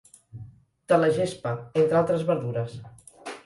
De 0.93 0.99
la 1.03 1.11
gespa, 1.19 1.53
entre 1.85 2.01
altres 2.03 2.27
verdures. 2.33 2.79